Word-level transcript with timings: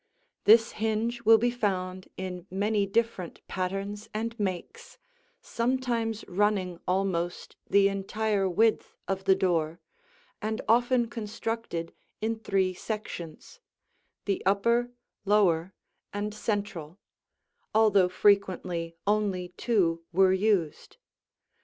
This 0.45 0.71
hinge 0.71 1.21
will 1.25 1.37
be 1.37 1.51
found 1.51 2.07
in 2.17 2.47
many 2.49 2.87
different 2.87 3.45
patterns 3.47 4.09
and 4.15 4.33
makes, 4.39 4.97
sometimes 5.41 6.25
running 6.27 6.79
almost 6.87 7.55
the 7.69 7.87
entire 7.87 8.49
width 8.49 8.97
of 9.07 9.25
the 9.25 9.35
door, 9.35 9.79
and 10.41 10.59
often 10.67 11.07
constructed 11.07 11.93
in 12.19 12.39
three 12.39 12.73
sections, 12.73 13.59
the 14.25 14.43
upper, 14.43 14.89
lower, 15.23 15.71
and 16.11 16.33
central, 16.33 16.97
although 17.75 18.09
frequently 18.09 18.95
only 19.05 19.49
two 19.49 20.03
were 20.11 20.33
used. 20.33 20.97